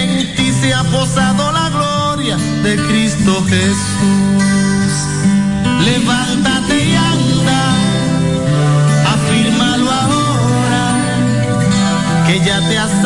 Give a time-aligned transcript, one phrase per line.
[0.00, 4.92] En ti se ha posado la gloria de Cristo Jesús.
[5.84, 7.62] Levántate y anda,
[9.14, 10.84] afírmalo ahora,
[12.26, 12.97] que ya te has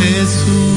[0.00, 0.67] Jesús.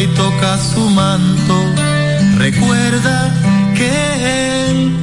[0.00, 1.54] y toca su manto.
[2.36, 3.32] Recuerda
[3.74, 4.96] que Él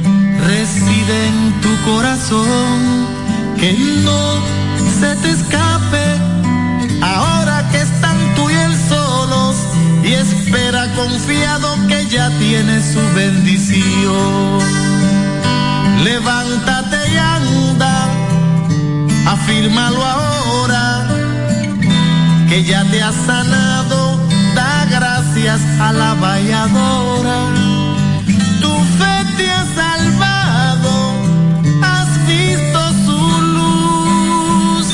[0.46, 3.06] reside en tu corazón,
[3.58, 3.72] que
[4.04, 4.22] no
[4.98, 6.04] se te escape
[7.02, 9.56] ahora que están tú y Él solos
[10.02, 14.60] y espera confiado que ya tiene su bendición.
[16.04, 18.08] Levántate y anda,
[19.26, 21.06] afírmalo ahora,
[22.48, 23.75] que ya te ha sanado
[25.36, 27.38] gracias a la valladora.
[28.60, 31.12] Tu fe te ha salvado,
[31.82, 33.18] has visto su
[33.56, 34.86] luz.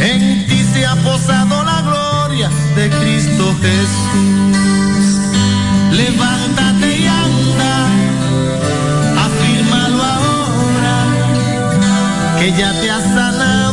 [0.00, 5.18] En ti se ha posado la gloria de Cristo Jesús.
[5.92, 7.86] Levántate y anda,
[9.26, 10.96] afírmalo ahora,
[12.38, 13.71] que ya te has sanado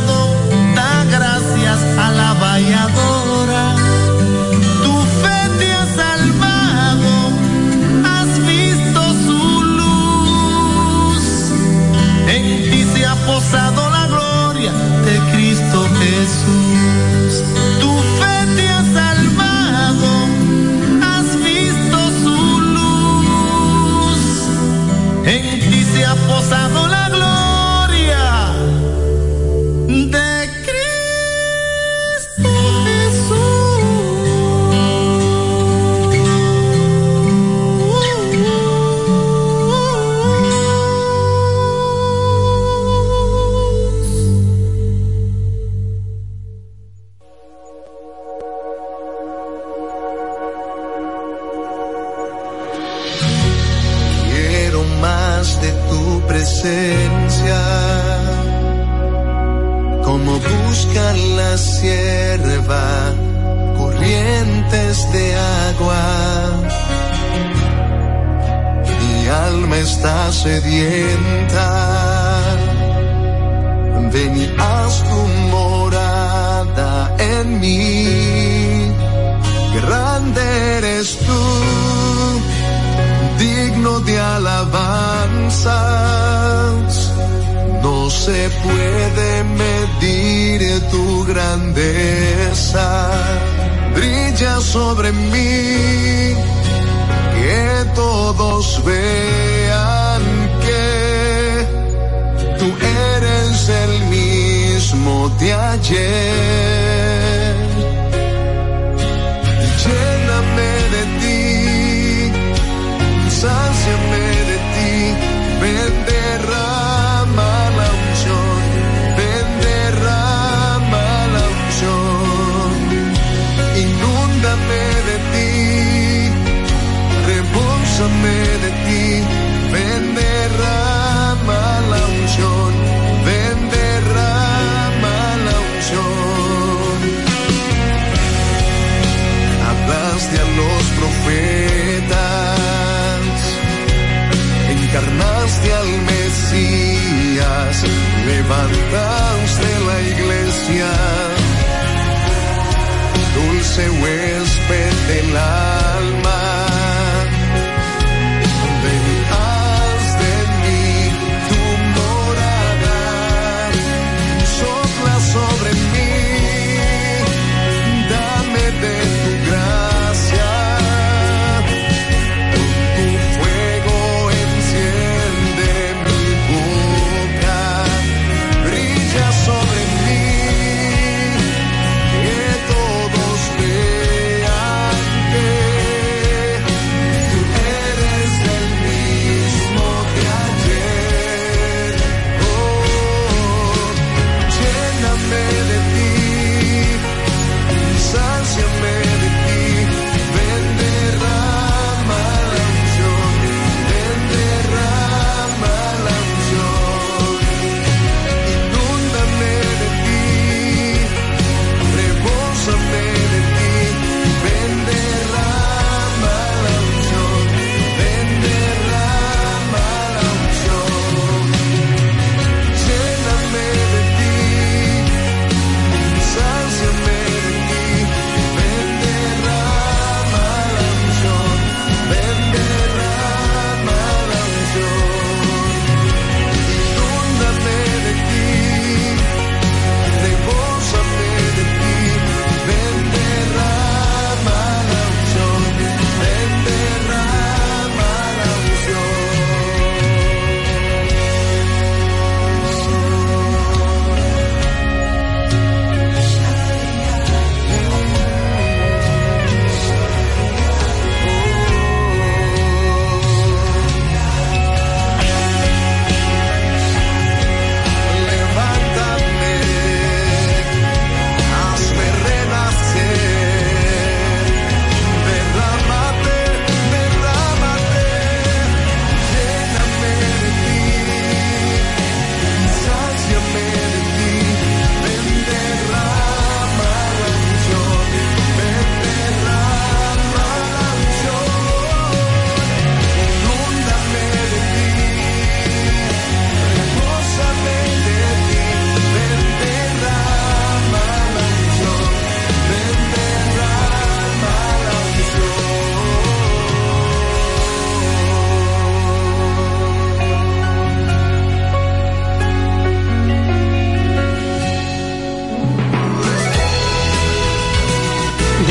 [128.22, 128.89] de ti.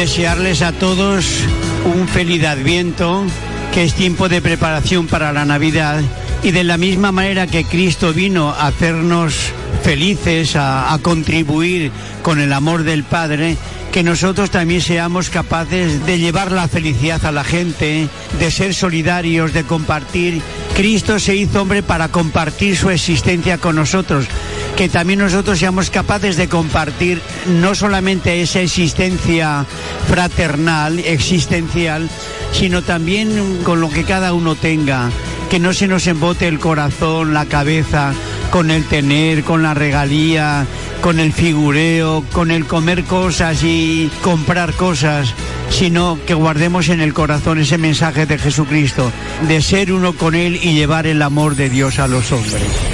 [0.09, 1.23] Desearles a todos
[1.85, 3.27] un feliz adviento,
[3.71, 6.01] que es tiempo de preparación para la Navidad
[6.41, 9.35] y de la misma manera que Cristo vino a hacernos
[9.83, 11.91] felices, a, a contribuir
[12.23, 13.55] con el amor del Padre,
[13.91, 19.53] que nosotros también seamos capaces de llevar la felicidad a la gente, de ser solidarios,
[19.53, 20.41] de compartir.
[20.75, 24.25] Cristo se hizo hombre para compartir su existencia con nosotros
[24.79, 29.65] que también nosotros seamos capaces de compartir no solamente esa existencia
[30.07, 32.09] fraternal, existencial,
[32.53, 35.09] sino también con lo que cada uno tenga,
[35.49, 38.13] que no se nos embote el corazón, la cabeza,
[38.51, 40.65] con el tener, con la regalía,
[41.01, 45.33] con el figureo, con el comer cosas y comprar cosas,
[45.69, 49.11] sino que guardemos en el corazón ese mensaje de Jesucristo,
[49.45, 52.88] de ser uno con Él y llevar el amor de Dios a los hombres.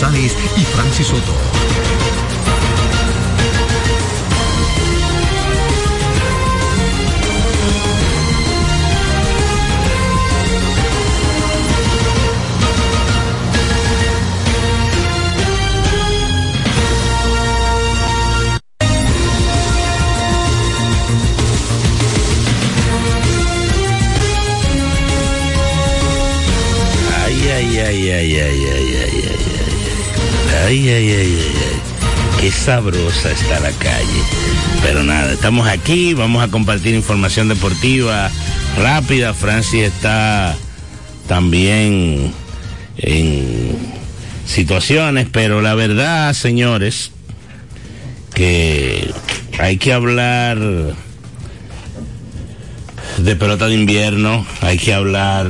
[0.00, 1.47] González y Francis Soto.
[32.68, 34.22] sabrosa está la calle.
[34.82, 38.30] Pero nada, estamos aquí, vamos a compartir información deportiva
[38.76, 39.32] rápida.
[39.32, 40.54] Francis está
[41.26, 42.30] también
[42.98, 43.78] en
[44.44, 47.10] situaciones, pero la verdad, señores,
[48.34, 49.14] que
[49.58, 50.58] hay que hablar
[53.16, 55.48] de pelota de invierno, hay que hablar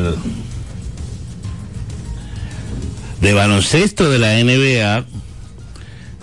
[3.20, 5.17] de baloncesto de la NBA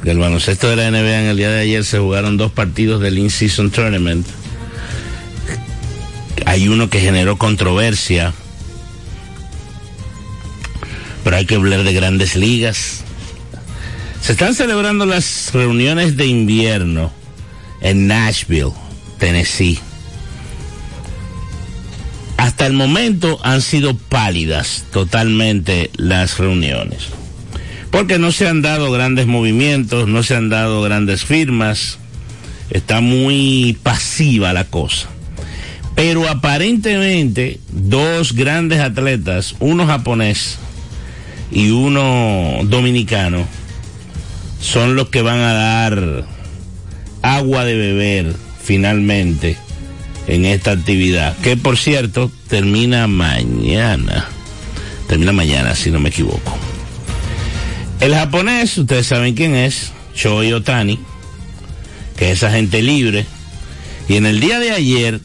[0.05, 3.01] porque el baloncesto de la NBA en el día de ayer se jugaron dos partidos
[3.01, 4.27] del In-Season Tournament.
[6.45, 8.31] Hay uno que generó controversia,
[11.23, 13.03] pero hay que hablar de grandes ligas.
[14.21, 17.11] Se están celebrando las reuniones de invierno
[17.81, 18.73] en Nashville,
[19.17, 19.79] Tennessee.
[22.37, 27.07] Hasta el momento han sido pálidas totalmente las reuniones.
[27.95, 31.97] Porque no se han dado grandes movimientos, no se han dado grandes firmas.
[32.69, 35.07] Está muy pasiva la cosa.
[35.95, 40.57] Pero aparentemente dos grandes atletas, uno japonés
[41.53, 43.47] y uno dominicano,
[44.59, 46.25] son los que van a dar
[47.21, 49.55] agua de beber finalmente
[50.27, 54.27] en esta actividad, que por cierto termina mañana.
[55.07, 56.64] Termina mañana, si no me equivoco.
[57.99, 60.99] El japonés, ustedes saben quién es, Choi Otani,
[62.17, 63.25] que es agente libre.
[64.07, 65.19] Y en el día de ayer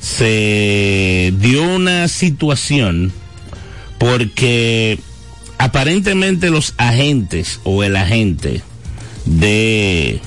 [0.00, 3.12] se dio una situación
[3.98, 4.98] porque
[5.58, 8.62] aparentemente los agentes o el agente
[9.26, 10.20] de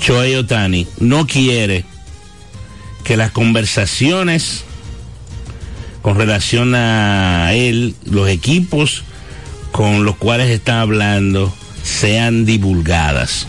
[0.00, 1.84] Choei Otani no quiere
[3.04, 4.64] que las conversaciones
[6.02, 9.04] con relación a él, los equipos
[9.70, 13.46] con los cuales está hablando, sean divulgadas.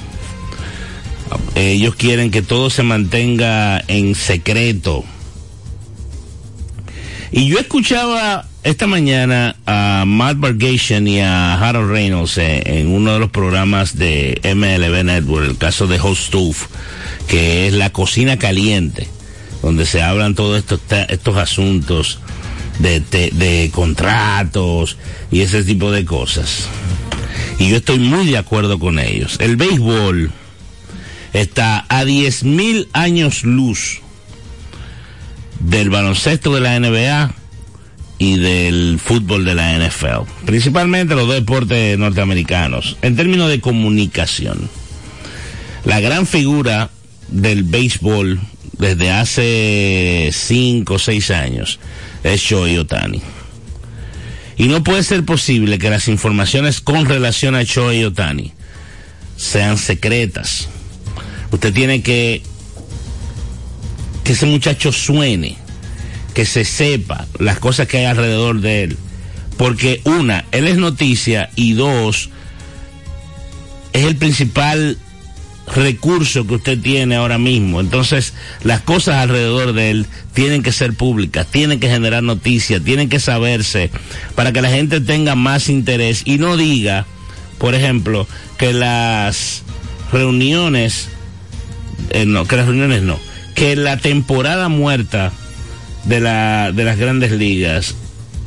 [1.55, 5.03] Ellos quieren que todo se mantenga en secreto.
[7.31, 13.13] Y yo escuchaba esta mañana a Matt Bargation y a Harold Reynolds en, en, uno
[13.13, 16.57] de los programas de MLB Network, el caso de Hot Stove,
[17.27, 19.07] que es la cocina caliente,
[19.63, 22.19] donde se hablan todos estos, estos asuntos
[22.79, 24.97] de, de, de contratos
[25.31, 26.67] y ese tipo de cosas.
[27.59, 29.37] Y yo estoy muy de acuerdo con ellos.
[29.39, 30.31] El béisbol
[31.33, 34.01] está a 10 mil años luz
[35.59, 37.33] del baloncesto de la NBA
[38.19, 44.69] y del fútbol de la NFL, principalmente los dos deportes norteamericanos, en términos de comunicación.
[45.83, 46.89] La gran figura
[47.27, 48.39] del béisbol
[48.83, 51.79] desde hace 5 o 6 años
[52.23, 53.21] es Shohei Otani.
[54.57, 58.51] Y no puede ser posible que las informaciones con relación a Shohei Otani
[59.37, 60.67] sean secretas.
[61.51, 62.43] Usted tiene que
[64.23, 65.57] que ese muchacho suene,
[66.33, 68.97] que se sepa las cosas que hay alrededor de él.
[69.57, 72.29] Porque una, él es noticia y dos,
[73.93, 74.97] es el principal
[75.67, 77.79] recurso que usted tiene ahora mismo.
[77.79, 83.09] Entonces, las cosas alrededor de él tienen que ser públicas, tienen que generar noticias, tienen
[83.09, 83.89] que saberse
[84.35, 87.05] para que la gente tenga más interés y no diga,
[87.57, 89.63] por ejemplo, que las
[90.11, 91.07] reuniones,
[92.09, 93.19] eh, no, que las reuniones no,
[93.55, 95.31] que la temporada muerta
[96.05, 97.95] de, la, de las grandes ligas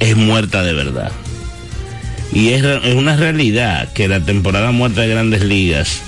[0.01, 1.13] es muerta de verdad.
[2.33, 6.03] Y es, es una realidad que la temporada muerta de grandes ligas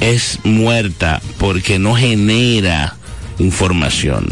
[0.00, 2.96] es muerta porque no genera
[3.38, 4.28] información.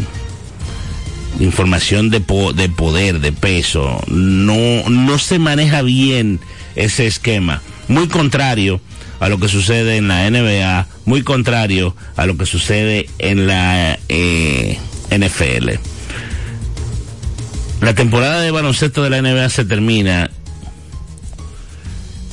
[1.39, 4.01] Información de, po de poder, de peso.
[4.07, 6.39] No, no se maneja bien
[6.75, 7.61] ese esquema.
[7.87, 8.81] Muy contrario
[9.19, 13.99] a lo que sucede en la NBA, muy contrario a lo que sucede en la
[14.09, 14.77] eh,
[15.11, 15.71] NFL.
[17.81, 20.29] La temporada de baloncesto de la NBA se termina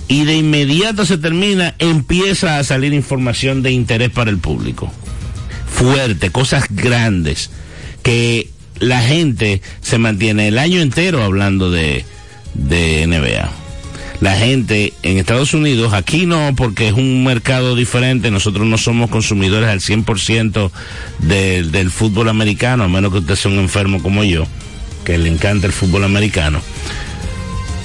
[0.08, 4.92] y de inmediato se termina, empieza a salir información de interés para el público.
[5.68, 7.50] Fuerte, cosas grandes,
[8.02, 12.04] que la gente se mantiene el año entero hablando de,
[12.54, 13.50] de NBA.
[14.20, 19.10] La gente en Estados Unidos, aquí no, porque es un mercado diferente, nosotros no somos
[19.10, 20.70] consumidores al 100%
[21.18, 24.46] del, del fútbol americano, a menos que usted sea un enfermo como yo,
[25.04, 26.62] que le encanta el fútbol americano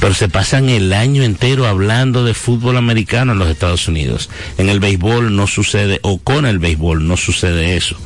[0.01, 4.31] pero se pasan el año entero hablando de fútbol americano en los Estados Unidos.
[4.57, 7.97] En el béisbol no sucede, o con el béisbol no sucede eso.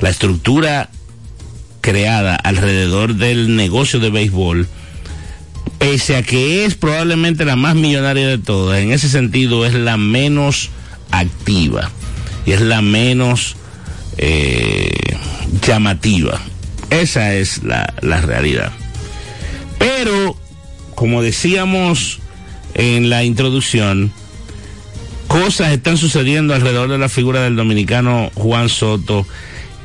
[0.00, 0.88] La estructura
[1.80, 4.68] creada alrededor del negocio de béisbol,
[5.78, 9.96] pese a que es probablemente la más millonaria de todas, en ese sentido es la
[9.96, 10.70] menos
[11.10, 11.90] activa
[12.46, 13.56] y es la menos
[14.16, 14.92] eh,
[15.66, 16.40] llamativa.
[16.90, 18.70] Esa es la, la realidad.
[19.80, 20.36] Pero
[21.02, 22.20] como decíamos
[22.74, 24.12] en la introducción,
[25.26, 29.26] cosas están sucediendo alrededor de la figura del dominicano Juan Soto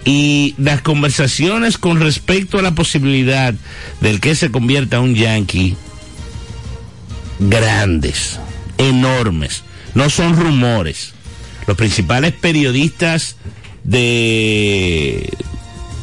[0.05, 3.55] y las conversaciones con respecto a la posibilidad
[3.99, 5.75] del que se convierta un yankee
[7.39, 8.39] grandes,
[8.77, 9.63] enormes,
[9.95, 11.13] no son rumores.
[11.65, 13.37] Los principales periodistas
[13.83, 15.33] de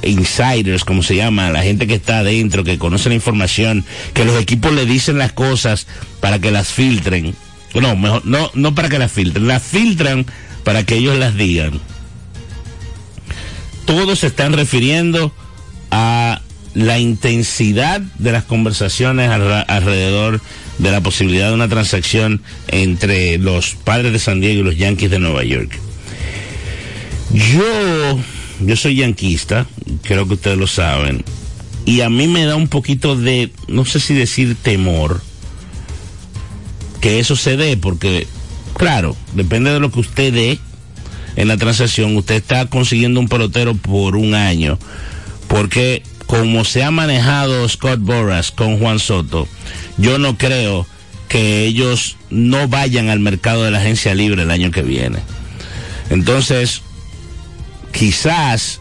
[0.07, 4.41] insiders, como se llama, la gente que está adentro, que conoce la información, que los
[4.41, 5.87] equipos le dicen las cosas
[6.21, 7.35] para que las filtren.
[7.75, 10.27] No, mejor, no, no para que las filtren, las filtran
[10.63, 11.81] para que ellos las digan.
[13.85, 15.35] Todos se están refiriendo
[15.91, 16.41] a
[16.75, 20.41] la intensidad de las conversaciones alrededor
[20.79, 25.11] de la posibilidad de una transacción entre los padres de San Diego y los Yankees
[25.11, 25.79] de Nueva York.
[27.33, 28.19] Yo,
[28.61, 29.67] yo soy yanquista,
[30.03, 31.25] creo que ustedes lo saben,
[31.85, 35.21] y a mí me da un poquito de, no sé si decir temor,
[37.01, 38.27] que eso se dé, porque,
[38.77, 40.59] claro, depende de lo que usted dé
[41.37, 44.79] en la transacción, usted está consiguiendo un pelotero por un año,
[45.49, 49.47] porque como se ha manejado Scott Boras con Juan Soto,
[49.99, 50.87] yo no creo
[51.29, 55.19] que ellos no vayan al mercado de la agencia libre el año que viene.
[56.11, 56.83] Entonces,
[57.95, 58.81] quizás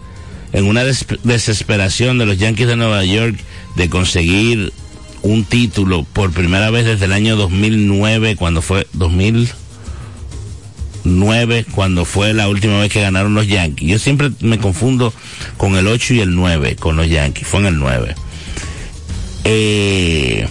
[0.51, 3.39] en una desesperación de los Yankees de Nueva York
[3.75, 4.73] de conseguir
[5.21, 12.49] un título por primera vez desde el año 2009, cuando fue 2009, cuando fue la
[12.49, 13.89] última vez que ganaron los Yankees.
[13.89, 15.13] Yo siempre me confundo
[15.57, 18.15] con el 8 y el 9 con los Yankees, fue en el 9.
[19.45, 20.45] Eh,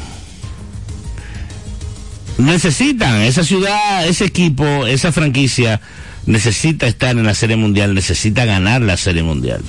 [2.38, 5.82] necesitan esa ciudad, ese equipo, esa franquicia
[6.26, 9.60] necesita estar en la Serie Mundial, necesita ganar la Serie Mundial.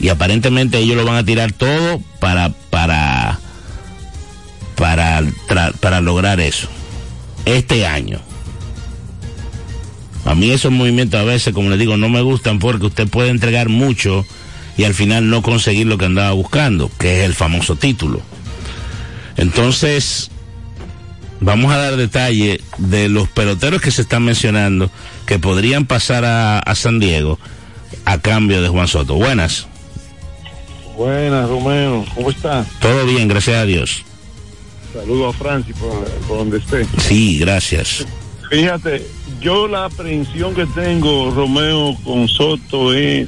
[0.00, 3.38] Y aparentemente ellos lo van a tirar todo para para
[4.76, 5.22] para
[5.80, 6.68] para lograr eso
[7.44, 8.20] este año.
[10.24, 13.30] A mí esos movimientos a veces, como les digo, no me gustan porque usted puede
[13.30, 14.24] entregar mucho
[14.76, 18.22] y al final no conseguir lo que andaba buscando, que es el famoso título.
[19.36, 20.30] Entonces,
[21.42, 24.90] vamos a dar detalle de los peloteros que se están mencionando
[25.26, 27.38] que podrían pasar a, a San Diego
[28.04, 29.14] a cambio de Juan Soto.
[29.14, 29.66] Buenas.
[30.96, 32.04] Buenas, Romeo.
[32.14, 32.64] ¿Cómo está?
[32.80, 34.04] Todo bien, gracias a Dios.
[34.92, 36.86] Saludos a Francis por, por donde esté.
[36.98, 38.06] Sí, gracias.
[38.50, 39.06] Fíjate,
[39.40, 43.26] yo la aprehensión que tengo, Romeo, con Soto es,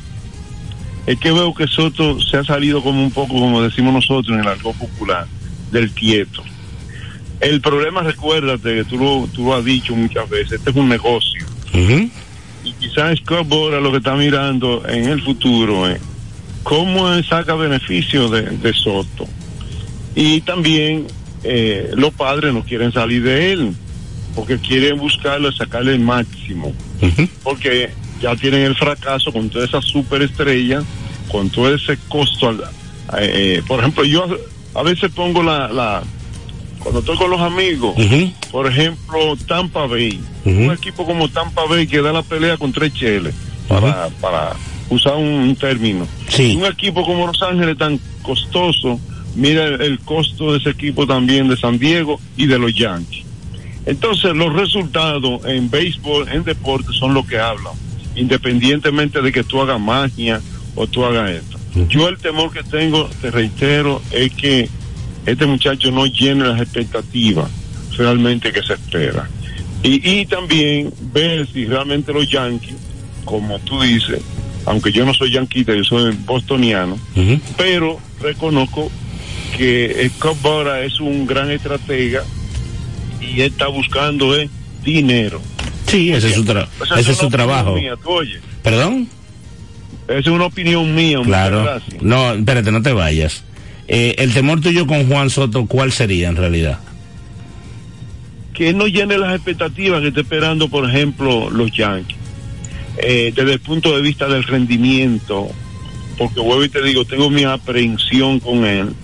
[1.06, 4.40] es que veo que Soto se ha salido como un poco, como decimos nosotros en
[4.40, 5.26] el arco popular,
[5.72, 6.42] del quieto.
[7.44, 10.88] El problema, recuérdate, que tú lo, tú lo has dicho muchas veces, este es un
[10.88, 11.44] negocio.
[12.64, 16.00] Y quizás Scott Bora lo que está mirando en el futuro es
[16.62, 19.26] cómo él saca beneficio de, de Soto.
[20.14, 21.06] Y también
[21.42, 23.74] eh, los padres no quieren salir de él,
[24.34, 26.72] porque quieren buscarlo, sacarle el máximo.
[27.42, 27.90] Porque
[28.22, 30.82] ya tienen el fracaso con toda esa superestrella,
[31.30, 32.48] con todo ese costo.
[32.48, 32.64] al-
[33.18, 34.24] eh, por ejemplo, yo
[34.74, 36.02] a, a veces pongo la, la,
[36.84, 37.96] cuando estoy con los amigos,
[38.52, 40.20] por ejemplo, Tampa Bay.
[40.44, 43.34] Un equipo como Tampa Bay que da la pelea con tres cheles,
[43.66, 44.54] para, para
[44.90, 46.06] usar un, un término.
[46.28, 46.54] Sí.
[46.54, 49.00] Un equipo como Los Ángeles tan costoso,
[49.34, 53.24] mira el, el costo de ese equipo también de San Diego y de los Yankees.
[53.86, 57.72] Entonces, los resultados en béisbol, en deporte, son lo que hablan,
[58.14, 60.40] independientemente de que tú hagas magia
[60.74, 61.58] o tú hagas esto.
[61.88, 64.68] Yo el temor que tengo, te reitero, es que
[65.26, 67.50] este muchacho no llene las expectativas
[67.96, 69.28] realmente que se espera.
[69.82, 72.74] Y, y también ver si realmente los Yankees,
[73.24, 74.20] como tú dices,
[74.66, 76.98] aunque yo no soy yanquita, yo soy bostoniano,
[77.58, 78.90] pero reconozco
[79.56, 82.24] que Scott Bora es un gran estratega
[83.20, 84.48] y él está buscando eh,
[84.82, 85.40] dinero.
[85.86, 87.74] Sí, ese es su, tra- O sea, ese es su trabajo.
[87.74, 87.94] mía.
[88.62, 89.06] ¿Perdón?
[90.08, 91.18] Esa es una opinión mía.
[91.22, 91.80] Claro.
[92.00, 93.44] No, espérate, no te vayas.
[93.88, 96.80] Eh, el temor tuyo con Juan Soto, ¿cuál sería en realidad?
[98.54, 102.16] que no llene las expectativas que está esperando, por ejemplo, los Yankees.
[102.96, 105.48] Eh, desde el punto de vista del rendimiento,
[106.16, 108.94] porque vuelvo y te digo, tengo mi aprehensión con él,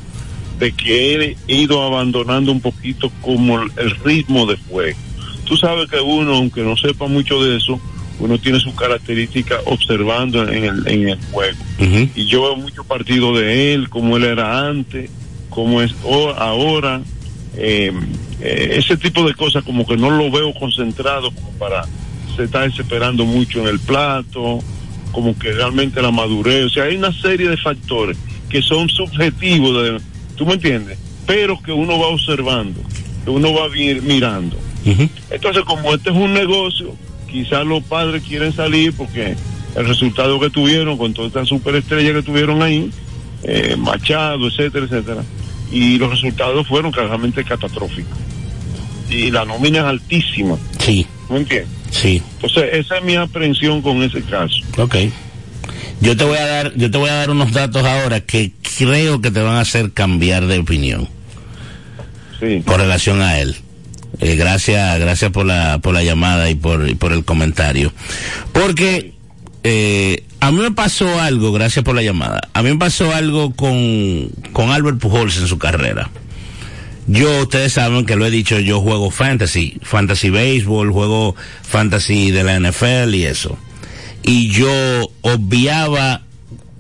[0.61, 4.99] de que ha ido abandonando un poquito como el ritmo de juego.
[5.45, 7.81] Tú sabes que uno, aunque no sepa mucho de eso,
[8.21, 11.59] uno tiene sus características observando en el, en el juego.
[12.15, 15.11] Y yo veo muchos partidos de él, como él era antes,
[15.49, 17.01] como es ahora.
[17.57, 17.93] eh,
[18.43, 21.83] eh, ese tipo de cosas como que no lo veo concentrado como para
[22.37, 24.61] se está desesperando mucho en el plato,
[25.13, 28.17] como que realmente la madurez, o sea, hay una serie de factores
[28.49, 30.01] que son subjetivos, de,
[30.37, 30.97] ¿tú me entiendes?
[31.27, 32.81] Pero que uno va observando,
[33.25, 33.69] que uno va
[34.03, 34.57] mirando.
[35.31, 36.95] Entonces, como este es un negocio,
[37.31, 39.37] quizás los padres quieren salir porque
[39.77, 42.91] el resultado que tuvieron con toda esta superestrella que tuvieron ahí,
[43.45, 45.23] eh, Machado, etcétera, etcétera,
[45.73, 48.17] y los resultados fueron claramente catastróficos.
[49.09, 50.57] y la nómina es altísima.
[50.79, 51.69] Sí, ¿Me entiendes?
[51.91, 52.23] sí.
[52.37, 54.55] Entonces, esa es mi aprensión con ese caso.
[54.79, 54.97] Ok.
[56.01, 59.21] Yo te voy a dar, yo te voy a dar unos datos ahora que creo
[59.21, 61.09] que te van a hacer cambiar de opinión
[62.39, 62.63] Sí.
[62.65, 63.57] con relación a él.
[64.21, 67.93] Eh, gracias, gracias por la, por la llamada y por, y por el comentario.
[68.53, 69.15] Porque
[69.65, 72.41] eh, a mí me pasó algo, gracias por la llamada.
[72.53, 76.11] A mí me pasó algo con, con Albert Pujols en su carrera.
[77.07, 82.45] Yo, ustedes saben que lo he dicho, yo juego fantasy, fantasy baseball, juego fantasy de
[82.45, 83.59] la NFL y eso.
[84.23, 84.71] Y yo
[85.23, 86.23] obviaba,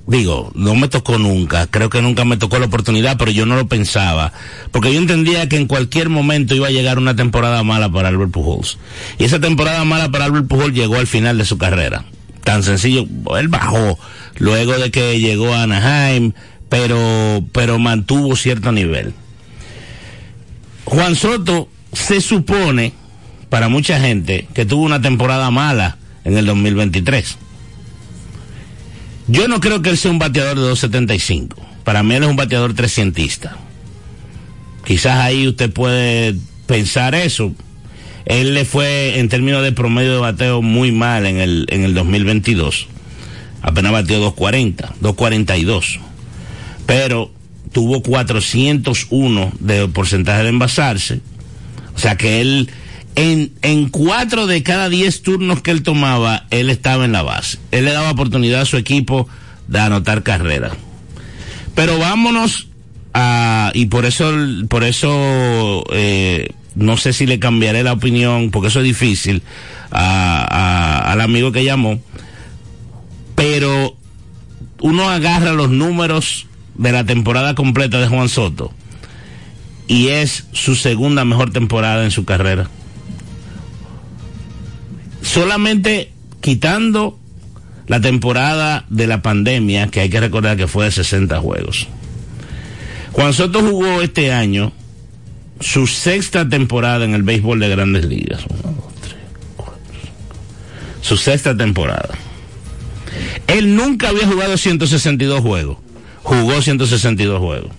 [0.07, 3.57] digo, no me tocó nunca, creo que nunca me tocó la oportunidad, pero yo no
[3.57, 4.33] lo pensaba,
[4.71, 8.33] porque yo entendía que en cualquier momento iba a llegar una temporada mala para Albert
[8.33, 8.79] Pujols.
[9.19, 12.05] Y esa temporada mala para Albert Pujols llegó al final de su carrera.
[12.45, 13.07] Tan sencillo,
[13.39, 13.99] él bajó
[14.39, 16.33] luego de que llegó a Anaheim,
[16.69, 19.13] pero, pero mantuvo cierto nivel.
[20.85, 22.93] Juan Soto se supone,
[23.49, 27.39] para mucha gente, que tuvo una temporada mala en el 2023.
[29.31, 31.57] Yo no creo que él sea un bateador de 275.
[31.85, 33.57] Para mí él es un bateador trescientista.
[34.85, 36.35] Quizás ahí usted puede
[36.67, 37.53] pensar eso.
[38.27, 41.95] Él le fue, en términos de promedio de bateo, muy mal en el, en el
[41.95, 42.89] 2022.
[43.63, 46.01] Apenas bateó 240, 242.
[46.87, 47.31] Pero
[47.71, 51.21] tuvo 401 de porcentaje de envasarse.
[51.95, 52.69] O sea que él,
[53.17, 57.59] en, en cuatro de cada diez turnos que él tomaba, él estaba en la base.
[57.71, 59.29] Él le daba oportunidad a su equipo
[59.69, 60.71] de anotar carrera.
[61.75, 62.69] Pero vámonos
[63.15, 64.33] a, y por eso,
[64.69, 69.43] por eso, eh, no sé si le cambiaré la opinión, porque eso es difícil,
[69.91, 72.01] a- al amigo que llamó,
[73.35, 73.97] pero
[74.81, 76.47] uno agarra los números
[76.77, 78.73] de la temporada completa de Juan Soto
[79.89, 82.71] y es su segunda mejor temporada en su carrera.
[85.33, 86.11] Solamente
[86.41, 87.17] quitando
[87.87, 91.87] la temporada de la pandemia, que hay que recordar que fue de 60 juegos.
[93.13, 94.73] Juan Soto jugó este año
[95.61, 98.45] su sexta temporada en el béisbol de grandes ligas.
[98.49, 99.15] Uno, dos, tres,
[99.55, 99.79] cuatro.
[101.01, 102.19] Su sexta temporada.
[103.47, 105.79] Él nunca había jugado 162 juegos.
[106.25, 107.71] Jugó 162 juegos.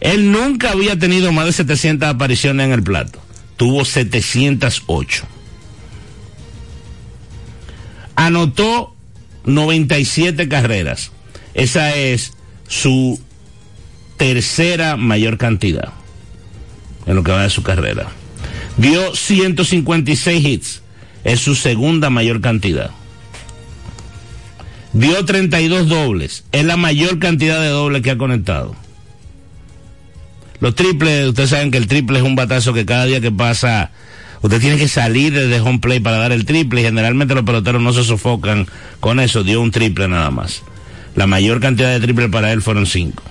[0.00, 3.20] Él nunca había tenido más de 700 apariciones en el plato.
[3.56, 5.39] Tuvo 708.
[8.20, 8.94] Anotó
[9.46, 11.10] 97 carreras.
[11.54, 12.34] Esa es
[12.68, 13.18] su
[14.18, 15.94] tercera mayor cantidad
[17.06, 18.08] en lo que va de su carrera.
[18.76, 20.82] Dio 156 hits.
[21.24, 22.90] Es su segunda mayor cantidad.
[24.92, 26.44] Dio 32 dobles.
[26.52, 28.76] Es la mayor cantidad de dobles que ha conectado.
[30.60, 33.92] Los triples, ustedes saben que el triple es un batazo que cada día que pasa,
[34.42, 37.82] usted tiene que salir desde home play para dar el triple y generalmente los peloteros
[37.82, 38.66] no se sofocan
[39.00, 39.44] con eso.
[39.44, 40.62] Dio un triple nada más.
[41.14, 43.22] La mayor cantidad de triples para él fueron 5.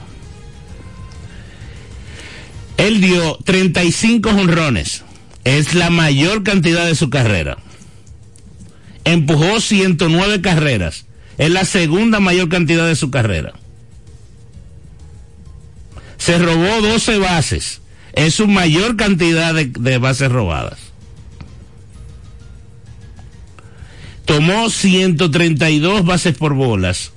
[2.77, 5.03] Él dio 35 honrones.
[5.43, 7.57] Es la mayor cantidad de su carrera.
[9.03, 11.05] Empujó 109 carreras.
[11.37, 13.53] Es la segunda mayor cantidad de su carrera.
[16.17, 17.81] Se robó 12 bases.
[18.13, 20.88] Es su mayor cantidad de bases robadas.
[24.29, 27.13] Tomó 132 bases por bolas.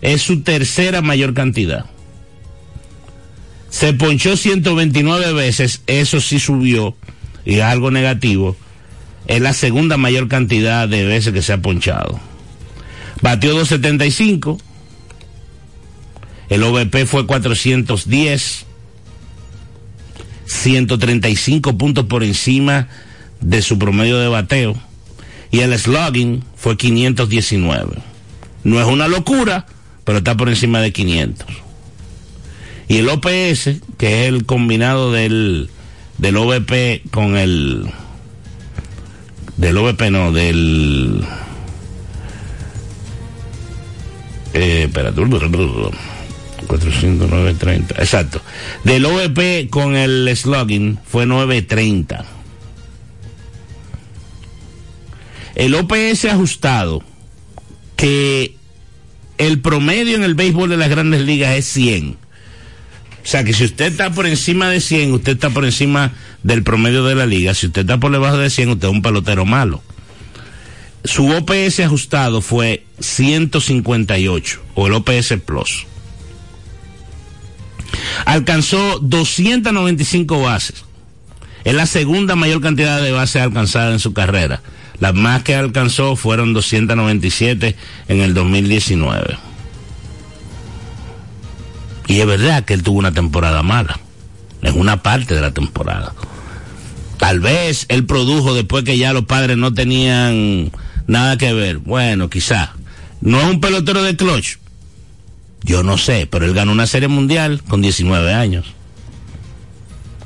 [0.00, 1.84] Es su tercera mayor cantidad.
[3.68, 5.82] Se ponchó 129 veces.
[5.86, 6.96] Eso sí subió.
[7.44, 8.56] Y es algo negativo.
[9.26, 12.18] Es la segunda mayor cantidad de veces que se ha ponchado.
[13.20, 14.56] Batió 275.
[16.48, 18.64] El OVP fue 410.
[20.46, 22.88] 135 puntos por encima
[23.42, 24.87] de su promedio de bateo.
[25.50, 27.96] Y el slugging fue 519.
[28.64, 29.66] No es una locura,
[30.04, 31.46] pero está por encima de 500.
[32.88, 35.70] Y el OPS, que es el combinado del,
[36.18, 37.90] del OVP con el...
[39.56, 41.24] Del OVP no, del...
[44.54, 45.20] Eh, espérate.
[46.66, 47.94] 40930.
[47.98, 48.40] Exacto.
[48.84, 52.24] Del OVP con el slugging fue 930.
[55.58, 57.02] El OPS ajustado,
[57.96, 58.54] que
[59.38, 62.12] el promedio en el béisbol de las grandes ligas es 100.
[62.12, 62.16] O
[63.24, 66.12] sea que si usted está por encima de 100, usted está por encima
[66.44, 67.54] del promedio de la liga.
[67.54, 69.82] Si usted está por debajo de 100, usted es un pelotero malo.
[71.04, 75.86] Su OPS ajustado fue 158, o el OPS Plus.
[78.26, 80.84] Alcanzó 295 bases.
[81.64, 84.62] Es la segunda mayor cantidad de bases alcanzada en su carrera.
[85.00, 87.76] Las más que alcanzó fueron 297
[88.08, 89.38] en el 2019.
[92.08, 94.00] Y es verdad que él tuvo una temporada mala.
[94.62, 96.14] En una parte de la temporada.
[97.16, 100.72] Tal vez él produjo después que ya los padres no tenían
[101.06, 101.78] nada que ver.
[101.78, 102.74] Bueno, quizá.
[103.20, 104.56] No es un pelotero de clutch.
[105.62, 108.66] Yo no sé, pero él ganó una serie mundial con 19 años.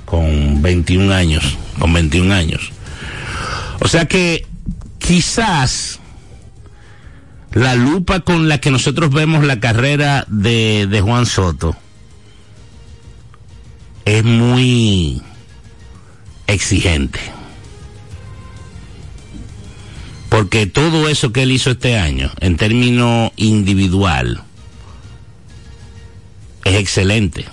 [0.06, 1.44] Con 21 años.
[1.78, 2.70] Con 21 años.
[3.80, 4.46] O sea que
[5.06, 6.00] quizás
[7.52, 11.76] la lupa con la que nosotros vemos la carrera de, de Juan Soto
[14.04, 15.22] es muy
[16.46, 17.20] exigente.
[20.28, 24.42] Porque todo eso que él hizo este año, en términos individual,
[26.64, 27.44] es excelente.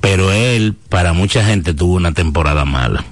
[0.00, 3.04] Pero él, para mucha gente, tuvo una temporada mala.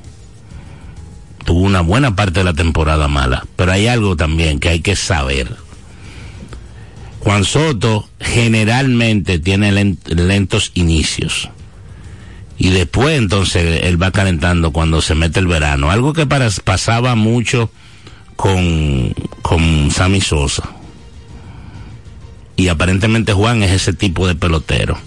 [1.44, 3.46] Tuvo una buena parte de la temporada mala.
[3.56, 5.56] Pero hay algo también que hay que saber.
[7.20, 11.50] Juan Soto generalmente tiene lentos inicios.
[12.58, 15.90] Y después entonces él va calentando cuando se mete el verano.
[15.90, 17.70] Algo que pasaba mucho
[18.34, 20.70] con, con Sammy Sosa.
[22.56, 24.98] Y aparentemente Juan es ese tipo de pelotero.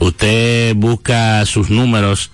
[0.00, 2.30] Usted busca sus números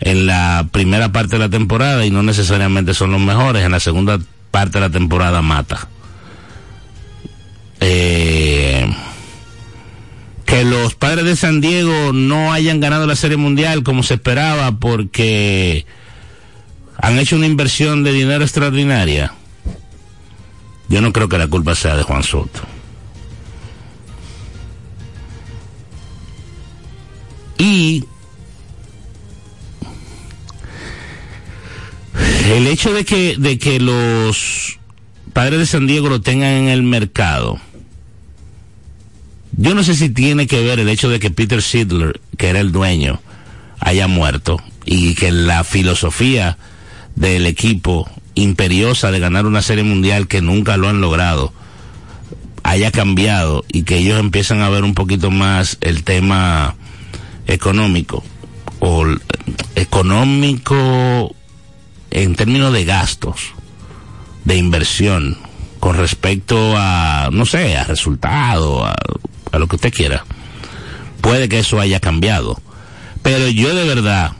[0.00, 3.64] en la primera parte de la temporada y no necesariamente son los mejores.
[3.64, 4.18] En la segunda
[4.50, 5.88] parte de la temporada mata.
[7.80, 8.90] Eh,
[10.44, 14.72] que los padres de San Diego no hayan ganado la Serie Mundial como se esperaba
[14.72, 15.84] porque
[16.96, 19.34] han hecho una inversión de dinero extraordinaria.
[20.88, 22.77] Yo no creo que la culpa sea de Juan Soto.
[27.58, 28.04] Y
[32.52, 34.78] el hecho de que, de que los
[35.32, 37.58] padres de San Diego lo tengan en el mercado,
[39.56, 42.60] yo no sé si tiene que ver el hecho de que Peter Sidler, que era
[42.60, 43.20] el dueño,
[43.80, 46.58] haya muerto y que la filosofía
[47.16, 51.52] del equipo imperiosa de ganar una serie mundial que nunca lo han logrado
[52.62, 56.76] haya cambiado y que ellos empiezan a ver un poquito más el tema
[57.48, 58.22] económico
[58.78, 59.04] o
[59.74, 61.34] económico
[62.10, 63.52] en términos de gastos
[64.44, 65.36] de inversión
[65.80, 68.94] con respecto a no sé a resultado a,
[69.52, 70.24] a lo que usted quiera.
[71.20, 72.60] Puede que eso haya cambiado
[73.22, 74.32] pero yo de verdad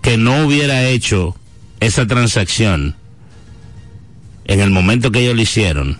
[0.00, 1.36] que no hubiera hecho
[1.80, 2.96] esa transacción
[4.44, 5.98] en el momento que ellos lo hicieron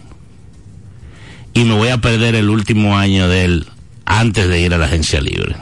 [1.54, 3.66] y me voy a perder el último año de él
[4.04, 5.54] antes de ir a la agencia libre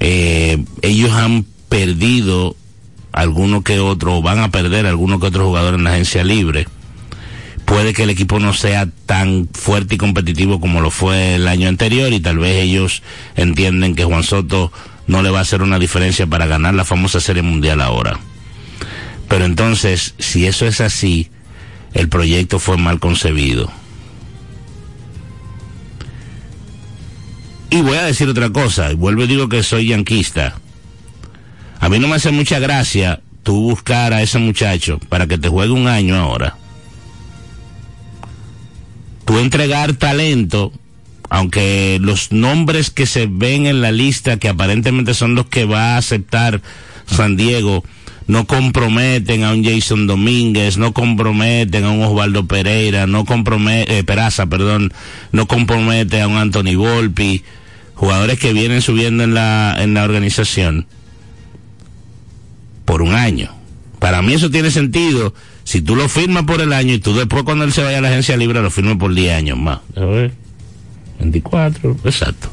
[0.00, 2.56] eh, ellos han perdido
[3.12, 6.66] alguno que otro, o van a perder alguno que otro jugador en la agencia libre.
[7.64, 11.68] Puede que el equipo no sea tan fuerte y competitivo como lo fue el año
[11.68, 13.02] anterior y tal vez ellos
[13.36, 14.70] entienden que Juan Soto
[15.06, 18.18] no le va a hacer una diferencia para ganar la famosa serie mundial ahora.
[19.28, 21.30] Pero entonces, si eso es así,
[21.94, 23.70] el proyecto fue mal concebido.
[27.70, 30.54] Y voy a decir otra cosa, vuelvo y digo que soy yanquista.
[31.80, 35.48] A mí no me hace mucha gracia tú buscar a ese muchacho para que te
[35.48, 36.56] juegue un año ahora.
[39.24, 40.72] Tú entregar talento,
[41.30, 45.94] aunque los nombres que se ven en la lista, que aparentemente son los que va
[45.94, 46.62] a aceptar
[47.06, 47.84] San Diego,
[48.26, 54.04] no comprometen a un Jason Domínguez, no comprometen a un Osvaldo Pereira, no compromete, eh,
[54.04, 54.92] Peraza, perdón,
[55.32, 57.44] no compromete a un Anthony Volpi,
[57.94, 60.86] jugadores que vienen subiendo en la, en la organización
[62.84, 63.50] por un año.
[63.98, 67.42] Para mí eso tiene sentido si tú lo firmas por el año y tú después
[67.42, 69.80] cuando él se vaya a la agencia libre lo firmas por 10 años más.
[69.96, 70.32] A ver,
[71.20, 72.50] 24, exacto.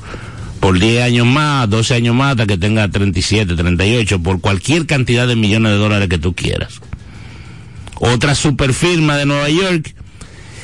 [0.62, 5.28] Por 10 años más, 12 años más hasta que tenga 37, 38, por cualquier cantidad
[5.28, 6.80] de millones de dólares que tú quieras.
[7.95, 9.95] Otra super firma de Nueva York.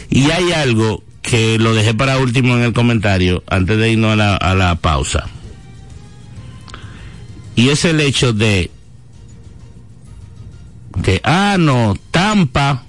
[0.10, 4.16] Y hay algo que lo dejé para último en el comentario, antes de irnos a
[4.16, 5.28] la, a la pausa.
[7.56, 8.70] Y es el hecho de
[11.04, 12.84] que, ah, no, Tampa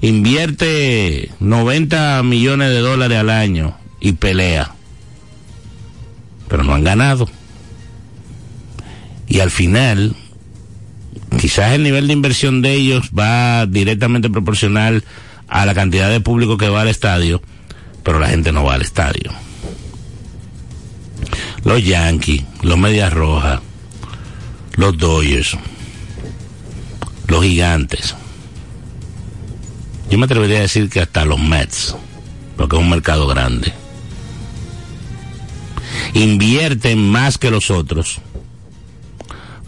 [0.00, 4.75] invierte 90 millones de dólares al año y pelea.
[6.48, 7.28] Pero no han ganado.
[9.28, 10.14] Y al final,
[11.38, 15.04] quizás el nivel de inversión de ellos va directamente proporcional
[15.48, 17.42] a la cantidad de público que va al estadio,
[18.02, 19.32] pero la gente no va al estadio.
[21.64, 23.60] los Yankees, los Medias Rojas,
[24.76, 25.56] los Dodgers,
[27.26, 28.14] los Gigantes.
[30.08, 31.96] Yo me atrevería a decir que hasta los Mets,
[32.56, 33.72] porque es un mercado grande.
[36.14, 38.18] Invierten más que los otros,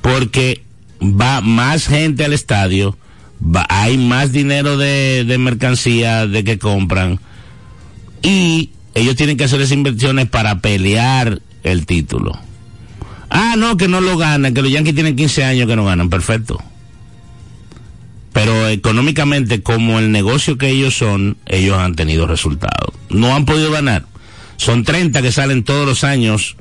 [0.01, 0.63] porque
[1.03, 2.97] va más gente al estadio,
[3.43, 7.21] va- hay más dinero de, de mercancía de que compran
[8.23, 12.33] y ellos tienen que hacer esas inversiones para pelear el título.
[13.31, 16.09] Ah, no, que no lo ganan, que los Yankees tienen 15 años que no ganan,
[16.09, 16.59] perfecto.
[18.33, 22.95] Pero económicamente, como el negocio que ellos son, ellos han tenido resultados.
[23.11, 24.05] No han podido ganar.
[24.59, 26.57] Son 30 que salen todos los años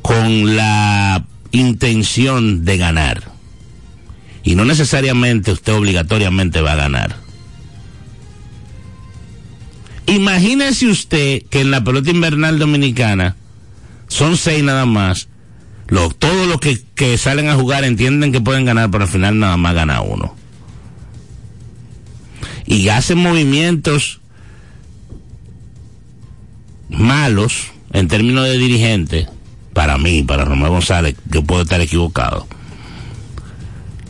[0.00, 3.24] con la intención de ganar.
[4.44, 7.16] Y no necesariamente usted obligatoriamente va a ganar.
[10.06, 13.36] Imagínese usted que en la pelota invernal dominicana
[14.06, 15.28] son seis nada más.
[16.18, 19.56] Todos los que, que salen a jugar entienden que pueden ganar, pero al final nada
[19.56, 20.36] más gana uno.
[22.66, 24.20] Y hacen movimientos
[26.98, 29.28] malos en términos de dirigente,
[29.72, 32.46] para mí, para Romeo González, que puedo estar equivocado,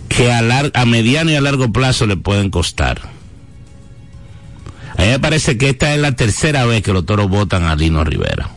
[0.09, 3.01] que a, lar- a mediano y a largo plazo le pueden costar.
[4.97, 7.75] A mí me parece que esta es la tercera vez que los toros votan a
[7.75, 8.49] Lino Rivera.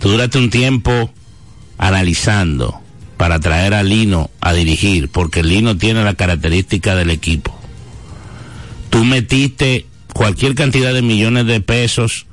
[0.00, 1.10] Tú duraste un tiempo
[1.78, 2.80] analizando
[3.16, 7.58] para traer a Lino a dirigir, porque Lino tiene la característica del equipo.
[8.90, 9.86] Tú metiste
[10.16, 12.26] cualquier cantidad de millones de pesos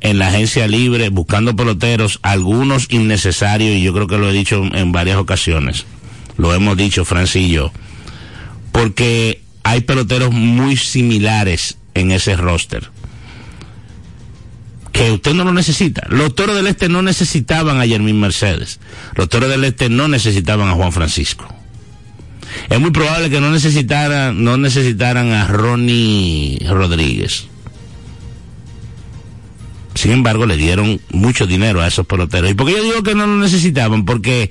[0.00, 4.62] en la agencia libre buscando peloteros, algunos innecesarios, y yo creo que lo he dicho
[4.72, 5.84] en varias ocasiones.
[6.36, 7.72] Lo hemos dicho, Francis y yo.
[8.72, 12.90] Porque hay peloteros muy similares en ese roster
[14.92, 16.06] que usted no lo necesita.
[16.08, 18.80] Los toros del Este no necesitaban a Yermín Mercedes.
[19.16, 21.53] Los toros del Este no necesitaban a Juan Francisco.
[22.68, 27.46] Es muy probable que no necesitaran, no necesitaran a Ronnie Rodríguez.
[29.94, 32.50] Sin embargo, le dieron mucho dinero a esos peloteros.
[32.50, 34.04] ¿Y por qué yo digo que no lo necesitaban?
[34.04, 34.50] Porque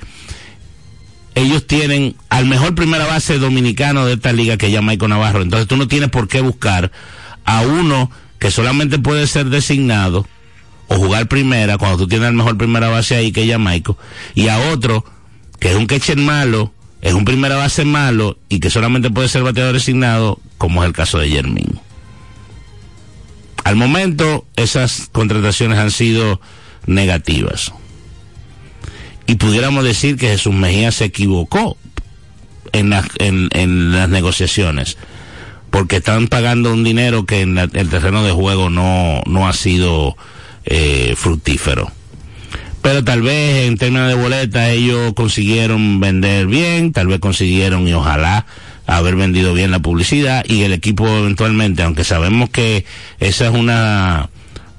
[1.35, 5.41] ellos tienen al mejor primera base dominicano de esta liga que es Jamaico Navarro.
[5.41, 6.91] Entonces tú no tienes por qué buscar
[7.45, 10.27] a uno que solamente puede ser designado
[10.87, 13.97] o jugar primera cuando tú tienes el mejor primera base ahí que es Jamaico
[14.35, 15.05] y a otro
[15.59, 16.72] que es un catcher malo,
[17.03, 20.93] es un primera base malo y que solamente puede ser bateador designado como es el
[20.93, 21.79] caso de Jermín.
[23.63, 26.41] Al momento esas contrataciones han sido
[26.85, 27.71] negativas
[29.27, 31.77] y pudiéramos decir que Jesús Mejía se equivocó
[32.73, 34.97] en, las en, en las negociaciones
[35.69, 39.53] porque están pagando un dinero que en la- el terreno de juego no, no ha
[39.53, 40.15] sido
[40.65, 41.91] eh, fructífero.
[42.83, 47.93] Pero tal vez en términos de boletas ellos consiguieron vender bien, tal vez consiguieron y
[47.93, 48.45] ojalá
[48.85, 52.85] haber vendido bien la publicidad y el equipo eventualmente, aunque sabemos que
[53.19, 54.29] esa es una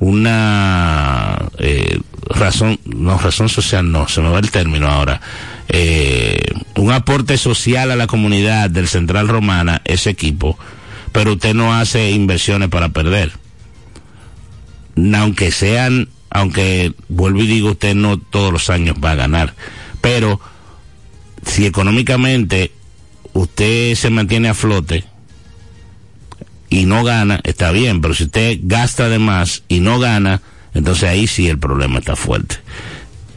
[0.00, 1.98] una eh,
[2.28, 5.22] razón, no razón social, no, se me va el término ahora,
[5.68, 6.42] eh,
[6.76, 10.58] un aporte social a la comunidad del Central Romana, ese equipo,
[11.12, 13.32] pero usted no hace inversiones para perder.
[15.16, 19.54] Aunque sean, aunque vuelvo y digo, usted no todos los años va a ganar,
[20.02, 20.38] pero
[21.46, 22.72] si económicamente
[23.32, 25.04] usted se mantiene a flote,
[26.74, 30.42] y no gana, está bien, pero si usted gasta de más y no gana,
[30.74, 32.56] entonces ahí sí el problema está fuerte.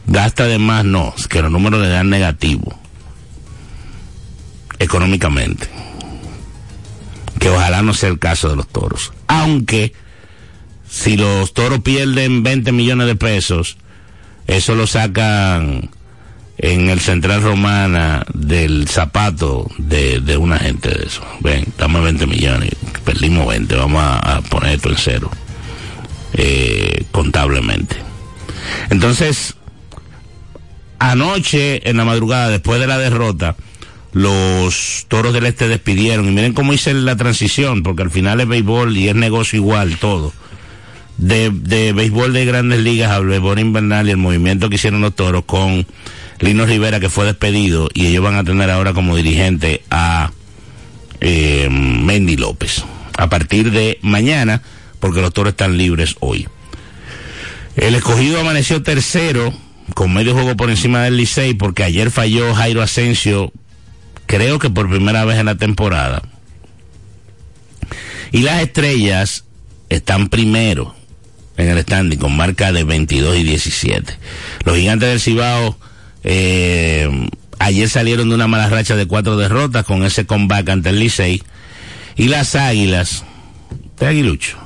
[0.08, 2.76] Gasta de más, no, es que los números le dan negativo,
[4.80, 5.68] económicamente.
[7.38, 9.12] Que ojalá no sea el caso de los toros.
[9.28, 9.92] Aunque,
[10.88, 13.76] si los toros pierden 20 millones de pesos,
[14.46, 15.90] eso lo sacan
[16.58, 21.22] en el Central Romana del zapato de, de una gente de eso.
[21.40, 22.72] Ven, dame 20 millones,
[23.04, 25.30] perdimos 20, vamos a, poner esto en cero,
[26.32, 27.96] eh, contablemente.
[28.90, 29.54] Entonces,
[30.98, 33.54] anoche, en la madrugada, después de la derrota,
[34.12, 36.26] los toros del este despidieron.
[36.28, 39.96] Y miren cómo hice la transición, porque al final es béisbol y es negocio igual,
[39.98, 40.32] todo.
[41.18, 45.14] De, de béisbol de grandes ligas al béisbol invernal y el movimiento que hicieron los
[45.14, 45.84] toros con
[46.40, 50.30] Lino Rivera, que fue despedido, y ellos van a tener ahora como dirigente a
[51.20, 52.84] eh, Mendy López.
[53.16, 54.62] A partir de mañana,
[55.00, 56.46] porque los toros están libres hoy.
[57.76, 59.52] El escogido amaneció tercero,
[59.94, 63.52] con medio juego por encima del Licey, porque ayer falló Jairo Asensio,
[64.26, 66.22] creo que por primera vez en la temporada.
[68.30, 69.44] Y las estrellas
[69.88, 70.94] están primero
[71.58, 74.16] en el standing con marca de 22 y 17.
[74.64, 75.76] Los gigantes del Cibao
[76.22, 77.28] eh,
[77.58, 81.42] ayer salieron de una mala racha de cuatro derrotas con ese comeback ante el Licey.
[82.16, 83.24] Y las águilas,
[83.98, 84.56] ¿de aguilucho?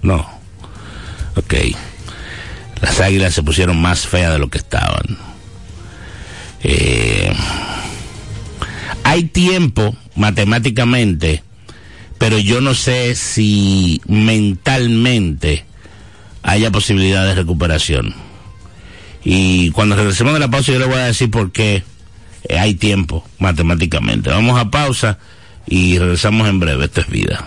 [0.00, 0.28] No.
[1.36, 1.54] Ok.
[2.80, 5.18] Las águilas se pusieron más feas de lo que estaban.
[6.62, 7.32] Eh,
[9.04, 11.42] hay tiempo matemáticamente,
[12.18, 15.64] pero yo no sé si mentalmente
[16.42, 18.14] haya posibilidad de recuperación.
[19.24, 21.84] Y cuando regresemos de la pausa yo le voy a decir por qué
[22.48, 24.30] eh, hay tiempo matemáticamente.
[24.30, 25.18] Vamos a pausa
[25.66, 26.86] y regresamos en breve.
[26.86, 27.46] Esto es vida.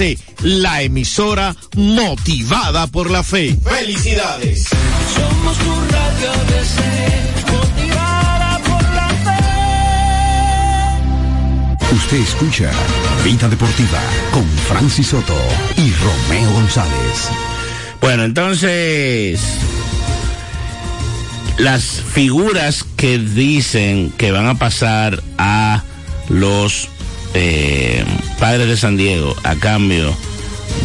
[0.41, 3.55] la emisora motivada por la fe.
[3.63, 4.67] ¡Felicidades!
[5.13, 6.79] Somos tu radio ABC,
[7.51, 9.09] motivada por la
[11.87, 11.95] fe.
[11.95, 12.71] Usted escucha
[13.23, 13.99] Vida Deportiva
[14.31, 15.37] con Francis Soto
[15.77, 17.29] y Romeo González.
[18.01, 19.39] Bueno, entonces
[21.59, 25.83] las figuras que dicen que van a pasar a
[26.27, 26.89] los
[27.33, 28.03] eh,
[28.39, 30.15] padres de San Diego a cambio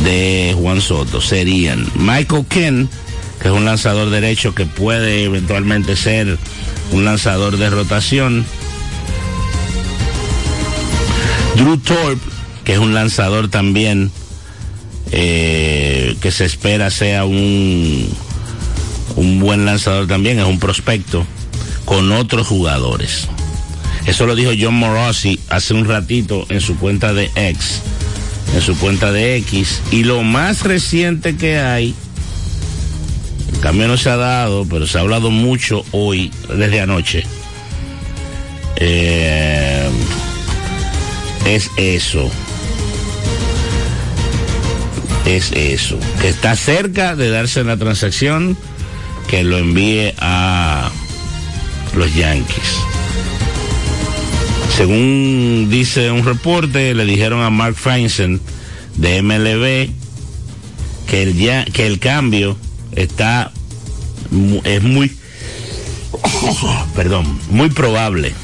[0.05, 2.88] de Juan Soto serían Michael Ken,
[3.40, 6.38] que es un lanzador derecho que puede eventualmente ser
[6.92, 8.44] un lanzador de rotación.
[11.57, 12.22] Drew Thorpe,
[12.64, 14.11] que es un lanzador también
[15.12, 18.09] eh, que se espera sea un,
[19.16, 21.26] un buen lanzador también, es un prospecto
[21.84, 23.28] con otros jugadores.
[24.07, 27.82] Eso lo dijo John Morosi hace un ratito en su cuenta de X,
[28.54, 29.82] en su cuenta de X.
[29.90, 31.94] Y lo más reciente que hay,
[33.52, 37.24] el cambio no se ha dado, pero se ha hablado mucho hoy, desde anoche.
[38.76, 39.88] Eh,
[41.46, 42.30] es eso.
[45.24, 45.98] Es eso.
[46.22, 48.57] Está cerca de darse la transacción
[49.28, 50.90] que lo envíe a
[51.96, 52.95] los Yankees.
[54.76, 58.42] Según dice un reporte, le dijeron a Mark Feinstein
[58.96, 59.88] de MLB
[61.08, 62.58] que el, ya, que el cambio
[62.92, 63.52] está
[64.64, 65.16] es muy
[66.94, 68.34] perdón, muy probable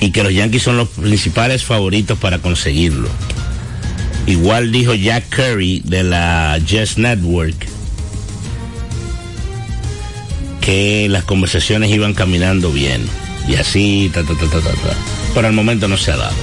[0.00, 3.08] y que los Yankees son los principales favoritos para conseguirlo.
[4.26, 7.66] Igual dijo Jack Curry de la Jazz Network
[10.60, 14.96] que las conversaciones iban caminando bien y así, ta, ta, ta, ta, ta, ta.
[15.34, 16.34] Pero al momento no se ha dado.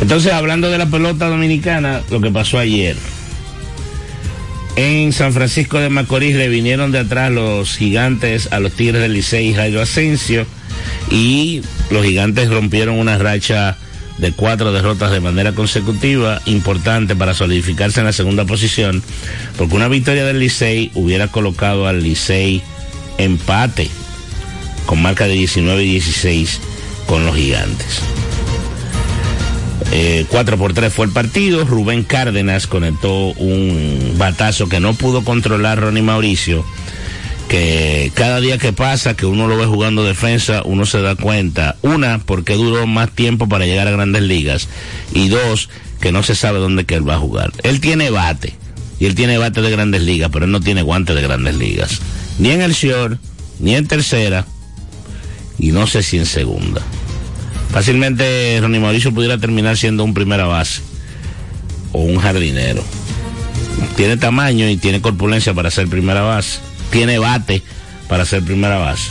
[0.00, 2.96] Entonces, hablando de la pelota dominicana, lo que pasó ayer.
[4.74, 9.12] En San Francisco de Macorís le vinieron de atrás los gigantes a los Tigres del
[9.12, 10.46] Licey y Rayo Asensio
[11.10, 11.60] y
[11.90, 13.76] los gigantes rompieron una racha
[14.16, 19.02] de cuatro derrotas de manera consecutiva, importante para solidificarse en la segunda posición,
[19.58, 22.62] porque una victoria del Licey hubiera colocado al Licey
[23.18, 23.90] empate
[24.86, 26.60] con marca de 19 y 16
[27.06, 28.02] con los gigantes.
[30.28, 31.64] 4 por 3 fue el partido.
[31.64, 36.64] Rubén Cárdenas conectó un batazo que no pudo controlar Ronnie Mauricio.
[37.48, 41.76] Que cada día que pasa, que uno lo ve jugando defensa, uno se da cuenta.
[41.82, 44.68] Una, porque duró más tiempo para llegar a grandes ligas.
[45.12, 45.68] Y dos,
[46.00, 47.52] que no se sabe dónde que él va a jugar.
[47.62, 48.54] Él tiene bate.
[48.98, 52.00] Y él tiene bate de grandes ligas, pero él no tiene guante de grandes ligas.
[52.38, 53.18] Ni en el short,
[53.58, 54.46] ni en tercera.
[55.58, 56.82] Y no sé si en segunda.
[57.70, 60.82] Fácilmente Ronnie Mauricio pudiera terminar siendo un primera base
[61.92, 62.82] o un jardinero.
[63.96, 66.58] Tiene tamaño y tiene corpulencia para ser primera base.
[66.90, 67.62] Tiene bate
[68.08, 69.10] para ser primera base.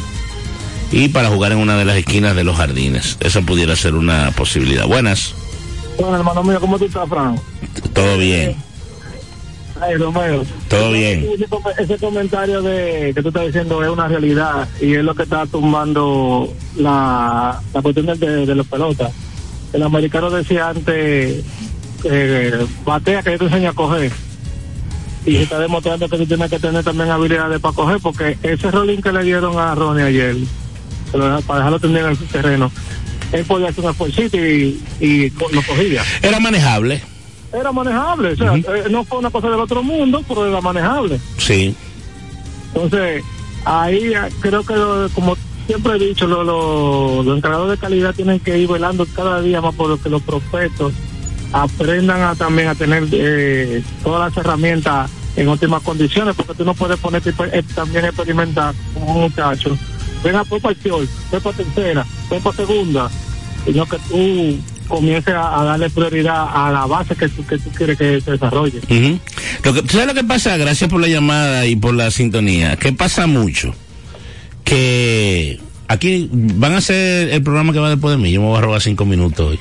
[0.91, 3.17] Y para jugar en una de las esquinas de los jardines.
[3.19, 4.85] Esa pudiera ser una posibilidad.
[4.85, 5.33] Buenas.
[5.97, 7.39] Bueno, hermano mío, ¿cómo tú estás, Fran?
[7.93, 8.55] Todo bien.
[9.81, 10.43] Ay, Romeo.
[10.67, 11.27] Todo bien.
[11.33, 11.47] Ese,
[11.83, 15.45] ese comentario de que tú estás diciendo es una realidad y es lo que está
[15.47, 19.11] tumbando la, la cuestión de, de los pelotas.
[19.73, 21.43] El americano decía antes,
[22.03, 24.11] eh, batea que yo te enseño a coger.
[25.25, 28.71] Y se está demostrando que tú tienes que tener también habilidades para coger, porque ese
[28.71, 30.35] rolling que le dieron a Ronnie ayer,
[31.11, 32.71] para dejarlo tener en el terreno,
[33.31, 36.03] él podía hacer un esfuercito y, lo cogía.
[36.21, 37.01] Era manejable.
[37.53, 41.19] Era manejable, o sea, eh, no fue una cosa del otro mundo, pero era manejable.
[41.37, 41.75] Sí.
[42.73, 43.23] Entonces,
[43.65, 45.35] ahí eh, creo que, lo- como
[45.67, 49.59] siempre he dicho, lo- lo- los encargados de calidad tienen que ir velando cada día
[49.61, 50.93] más por lo que los prospectos
[51.51, 56.73] aprendan a, también a tener eh, todas las herramientas en óptimas condiciones, porque tú no
[56.73, 59.77] puedes ponerte eh, también experimentar como un muchacho.
[60.23, 63.09] Venga, pues para el pues para tercera, pues para segunda,
[63.65, 64.57] sino que tú
[64.91, 68.79] comiences a, darle prioridad a la base que tú, que tú quieres que se desarrolle.
[69.63, 70.57] Lo que, ¿tú ¿Sabes lo que pasa?
[70.57, 72.75] Gracias por la llamada y por la sintonía.
[72.75, 73.73] Que pasa mucho.
[74.63, 78.31] Que aquí van a hacer el programa que va después de mí.
[78.31, 79.59] Yo me voy a robar cinco minutos hoy.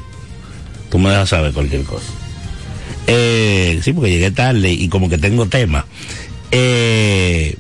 [0.90, 2.12] Tú me dejas saber cualquier cosa.
[3.06, 5.86] Eh, sí, porque llegué tarde y como que tengo tema.
[6.50, 7.56] Eh,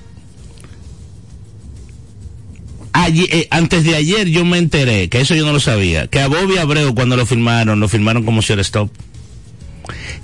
[3.08, 6.28] eh, antes de ayer yo me enteré, que eso yo no lo sabía, que a
[6.28, 8.90] Bobby Abreu cuando lo firmaron, lo firmaron como shortstop.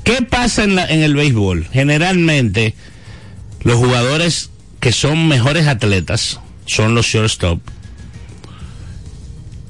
[0.05, 1.67] ¿Qué pasa en, la- en el béisbol?
[1.73, 2.75] Generalmente,
[3.63, 4.51] los jugadores
[4.81, 7.61] que son mejores atletas son los shortstop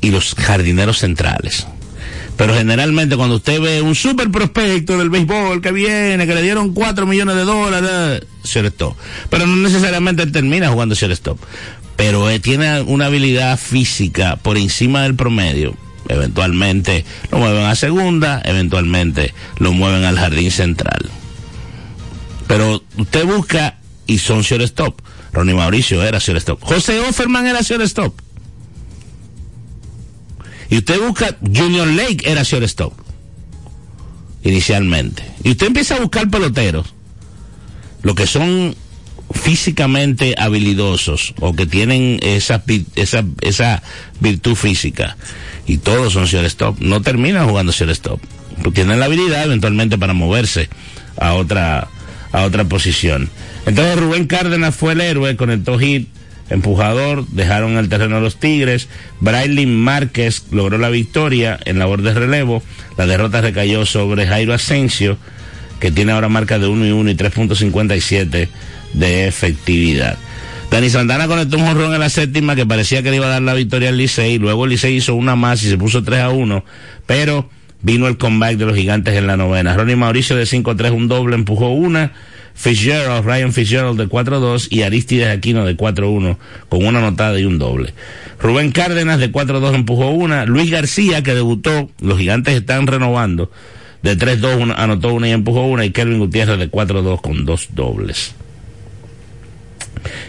[0.00, 1.66] y los jardineros centrales.
[2.36, 6.74] Pero generalmente cuando usted ve un super prospecto del béisbol que viene, que le dieron
[6.74, 8.94] 4 millones de dólares, shortstop.
[9.30, 11.38] Pero no necesariamente termina jugando shortstop.
[11.96, 15.76] Pero eh, tiene una habilidad física por encima del promedio.
[16.08, 21.10] Eventualmente lo mueven a segunda, eventualmente lo mueven al jardín central.
[22.46, 25.00] Pero usted busca y son shortstop.
[25.32, 26.62] Ronnie Mauricio era shortstop.
[26.62, 28.18] José Offerman era shortstop.
[30.70, 32.92] Y usted busca, Junior Lake era shortstop.
[34.42, 35.24] Inicialmente.
[35.42, 36.94] Y usted empieza a buscar peloteros.
[38.02, 38.76] Lo que son
[39.32, 42.62] físicamente habilidosos o que tienen esa,
[42.94, 43.82] esa, esa
[44.20, 45.16] virtud física.
[45.66, 46.78] Y todos son shortstop.
[46.80, 48.20] No terminan jugando shortstop.
[48.62, 50.68] Porque tienen la habilidad eventualmente para moverse
[51.18, 51.88] a otra,
[52.32, 53.28] a otra posición.
[53.66, 56.08] Entonces Rubén Cárdenas fue el héroe, conectó hit,
[56.48, 58.88] empujador, dejaron el terreno a los Tigres.
[59.20, 62.62] Braylin Márquez logró la victoria en labor de relevo.
[62.96, 65.18] La derrota recayó sobre Jairo Asensio,
[65.80, 68.48] que tiene ahora marca de 1 y 1 y 3.57
[68.92, 70.16] de efectividad.
[70.70, 73.42] Dani Santana conectó un jonrón en la séptima que parecía que le iba a dar
[73.42, 74.38] la victoria al Licey.
[74.38, 76.64] Luego el Licey hizo una más y se puso 3 a 1.
[77.06, 77.48] Pero
[77.82, 79.74] vino el comeback de los gigantes en la novena.
[79.76, 82.12] Ronnie Mauricio de 5-3, un doble, empujó una.
[82.54, 86.38] Fitzgerald, Ryan Fitzgerald de 4-2 y Aristides Aquino de 4-1
[86.70, 87.92] con una anotada y un doble.
[88.40, 90.46] Rubén Cárdenas de 4-2 empujó una.
[90.46, 93.50] Luis García que debutó, los gigantes están renovando.
[94.02, 95.84] De 3-2 una- anotó una y empujó una.
[95.84, 98.34] Y Kelvin Gutiérrez de 4-2 con dos dobles.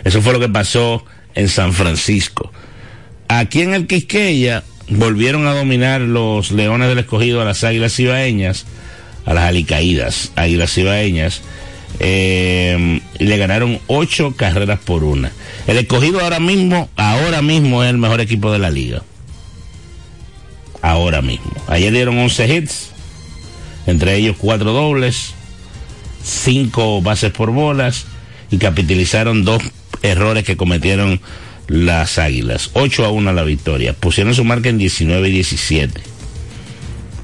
[0.03, 1.05] Eso fue lo que pasó
[1.36, 2.51] en San Francisco.
[3.28, 8.65] Aquí en el Quisqueya volvieron a dominar los Leones del Escogido a las Águilas Ibaeñas,
[9.25, 11.41] a las Alicaídas Águilas Ibaeñas,
[11.99, 15.32] eh, y le ganaron ocho carreras por una.
[15.67, 19.03] El Escogido ahora mismo, ahora mismo es el mejor equipo de la liga.
[20.82, 21.51] Ahora mismo.
[21.67, 22.89] Ayer dieron 11 hits,
[23.88, 25.34] entre ellos cuatro dobles,
[26.23, 28.05] cinco bases por bolas
[28.52, 29.62] y capitalizaron dos
[30.02, 31.20] errores que cometieron
[31.68, 32.72] las Águilas.
[32.74, 33.93] 8 a 1 la victoria.
[33.93, 36.02] Pusieron su marca en 19 y 17.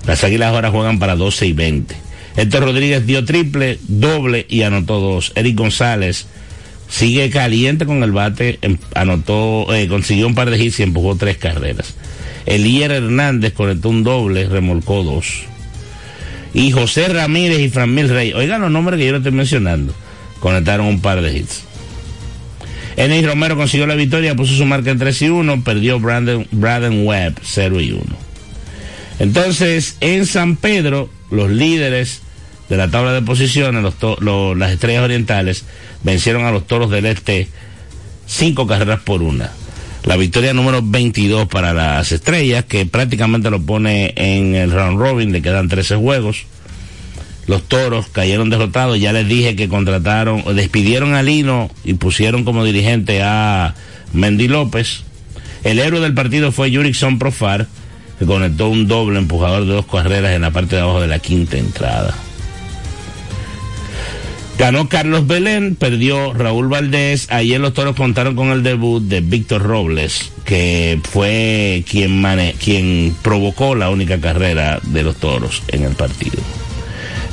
[0.05, 1.95] Las Águilas ahora juegan para 12 y 20.
[2.36, 5.32] Héctor Rodríguez dio triple, doble y anotó dos.
[5.36, 6.26] Eric González
[6.89, 11.15] sigue caliente con el bate, em, anotó, eh, consiguió un par de hits y empujó
[11.15, 11.95] tres carreras.
[12.45, 15.43] Elier Hernández conectó un doble, remolcó dos.
[16.53, 19.93] Y José Ramírez y Framil Rey, oigan los nombres que yo le estoy mencionando,
[20.43, 21.63] conectaron un par de hits.
[22.97, 27.07] Enis Romero consiguió la victoria, puso su marca en 3 y 1, perdió Brandon, Braden
[27.07, 28.03] Webb 0 y 1.
[29.19, 32.23] Entonces, en San Pedro, los líderes
[32.67, 35.63] de la tabla de posiciones, las estrellas orientales,
[36.03, 37.47] vencieron a los toros del este
[38.27, 39.49] cinco carreras por una.
[40.03, 45.31] La victoria número 22 para las estrellas, que prácticamente lo pone en el round robin,
[45.31, 46.47] le quedan 13 juegos.
[47.47, 52.63] Los toros cayeron derrotados, ya les dije que contrataron, despidieron a Lino y pusieron como
[52.63, 53.75] dirigente a
[54.13, 55.03] Mendy López.
[55.63, 57.67] El héroe del partido fue Jurickson Profar,
[58.19, 61.19] que conectó un doble empujador de dos carreras en la parte de abajo de la
[61.19, 62.13] quinta entrada.
[64.57, 67.27] Ganó Carlos Belén, perdió Raúl Valdés.
[67.31, 72.23] Ayer los toros contaron con el debut de Víctor Robles, que fue quien,
[72.63, 76.39] quien provocó la única carrera de los toros en el partido.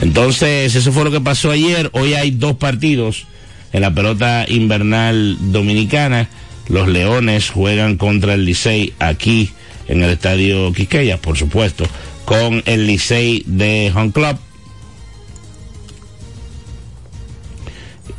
[0.00, 1.90] Entonces, eso fue lo que pasó ayer.
[1.92, 3.26] Hoy hay dos partidos
[3.72, 6.28] en la pelota invernal dominicana.
[6.68, 9.50] Los Leones juegan contra el Licey aquí
[9.88, 11.84] en el estadio Quisqueya, por supuesto,
[12.24, 14.38] con el Licey de Home Club.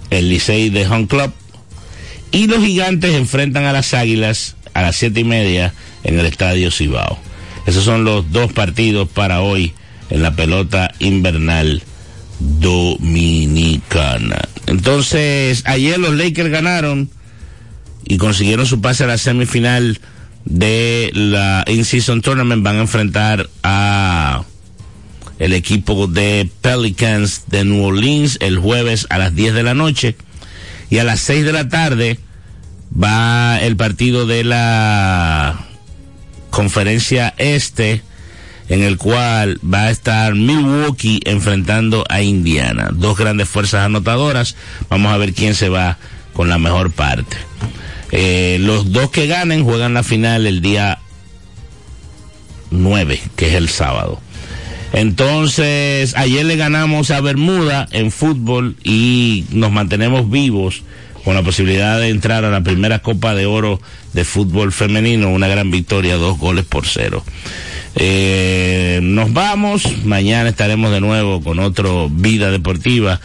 [0.10, 1.32] El Licey de Home Club.
[2.32, 5.74] Y los gigantes enfrentan a las águilas a las siete y media
[6.04, 7.18] en el estadio Cibao.
[7.66, 9.74] Esos son los dos partidos para hoy
[10.12, 11.82] en la pelota invernal
[12.60, 14.42] dominicana.
[14.68, 17.10] Entonces, ayer los Lakers ganaron
[18.06, 20.00] y consiguieron su pase a la semifinal
[20.46, 24.44] de la In-Season Tournament van a enfrentar a
[25.40, 30.16] el equipo de Pelicans de New Orleans el jueves a las 10 de la noche
[30.90, 32.20] y a las 6 de la tarde
[32.92, 35.68] va el partido de la
[36.50, 38.02] conferencia este
[38.72, 42.90] en el cual va a estar Milwaukee enfrentando a Indiana.
[42.94, 44.56] Dos grandes fuerzas anotadoras.
[44.90, 45.98] Vamos a ver quién se va
[46.32, 47.36] con la mejor parte.
[48.14, 51.00] Eh, los dos que ganen juegan la final el día
[52.70, 54.22] 9, que es el sábado.
[54.94, 60.84] Entonces, ayer le ganamos a Bermuda en fútbol y nos mantenemos vivos
[61.26, 63.82] con la posibilidad de entrar a la primera Copa de Oro
[64.14, 67.22] de fútbol femenino, una gran victoria, dos goles por cero.
[67.96, 73.20] Eh, nos vamos, mañana estaremos de nuevo con otro Vida Deportiva,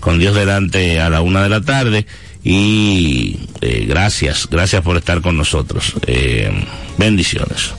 [0.00, 2.06] con Dios delante a la una de la tarde
[2.44, 5.94] y eh, gracias, gracias por estar con nosotros.
[6.06, 6.50] Eh,
[6.98, 7.72] bendiciones.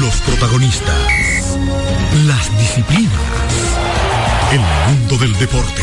[0.00, 1.58] Los protagonistas,
[2.26, 3.12] las disciplinas,
[4.52, 5.82] el mundo del deporte,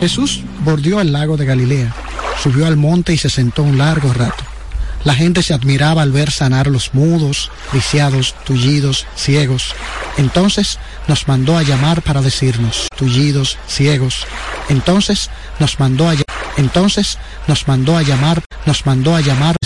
[0.00, 1.94] Jesús bordeó el lago de Galilea,
[2.42, 4.44] subió al monte y se sentó un largo rato.
[5.04, 9.74] La gente se admiraba al ver sanar los mudos, viciados, tullidos, ciegos.
[10.16, 14.26] Entonces nos mandó a llamar para decirnos, tullidos, ciegos.
[14.68, 15.30] Entonces
[15.60, 16.14] nos mandó a
[16.56, 19.56] entonces nos mandó a llamar, nos mandó a llamar